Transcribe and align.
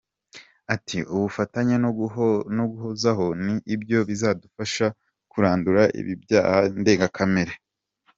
Ati 0.75 0.97
"Ubufatanye 1.13 1.75
no 2.57 2.65
guhozaho 2.71 3.25
ni 3.67 3.75
byo 3.81 3.99
bizadufasha 4.09 4.85
kurandura 5.31 5.83
ibi 5.99 6.13
byaha 6.23 6.57
ndengakamere". 6.81 7.53